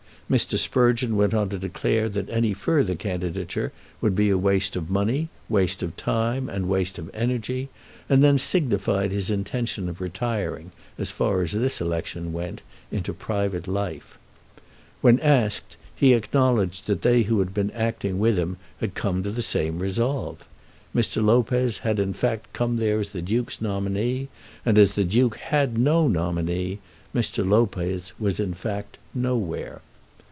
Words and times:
Mr. 0.31 0.57
Sprugeon 0.57 1.17
went 1.17 1.33
on 1.33 1.49
to 1.49 1.59
declare 1.59 2.07
that 2.07 2.29
any 2.29 2.53
further 2.53 2.95
candidature 2.95 3.73
would 3.99 4.15
be 4.15 4.33
waste 4.33 4.77
of 4.77 4.89
money, 4.89 5.27
waste 5.49 5.83
of 5.83 5.93
time, 5.97 6.47
and 6.47 6.69
waste 6.69 6.97
of 6.97 7.13
energy, 7.13 7.67
and 8.07 8.23
then 8.23 8.37
signified 8.37 9.11
his 9.11 9.29
intention 9.29 9.89
of 9.89 9.99
retiring, 9.99 10.71
as 10.97 11.11
far 11.11 11.41
as 11.41 11.51
this 11.51 11.81
election 11.81 12.31
went, 12.31 12.61
into 12.93 13.11
private 13.13 13.67
life. 13.67 14.17
When 15.01 15.19
asked, 15.19 15.75
he 15.93 16.13
acknowledged 16.13 16.87
that 16.87 17.01
they 17.01 17.23
who 17.23 17.39
had 17.39 17.53
been 17.53 17.71
acting 17.71 18.17
with 18.17 18.37
him 18.39 18.55
had 18.79 18.95
come 18.95 19.23
to 19.23 19.31
the 19.31 19.41
same 19.41 19.79
resolve. 19.79 20.47
Mr. 20.95 21.21
Lopez 21.21 21.79
had 21.79 21.99
in 21.99 22.13
fact 22.13 22.53
come 22.53 22.77
there 22.77 23.01
as 23.01 23.09
the 23.09 23.21
Duke's 23.21 23.59
nominee, 23.59 24.29
and 24.65 24.77
as 24.77 24.93
the 24.93 25.03
Duke 25.03 25.35
had 25.35 25.77
no 25.77 26.07
nominee, 26.07 26.79
Mr. 27.13 27.45
Lopez 27.45 28.13
was 28.17 28.39
in 28.39 28.53
fact 28.53 28.97
"nowhere." 29.13 29.81